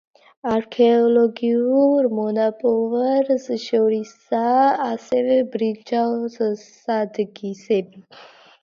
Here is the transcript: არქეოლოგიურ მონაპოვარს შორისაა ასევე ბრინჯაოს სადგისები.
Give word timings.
არქეოლოგიურ 0.51 2.07
მონაპოვარს 2.21 3.47
შორისაა 3.67 4.65
ასევე 4.89 5.39
ბრინჯაოს 5.55 6.43
სადგისები. 6.73 8.05